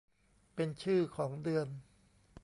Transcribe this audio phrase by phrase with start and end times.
[0.55, 1.67] เป็นชื่อของเดือน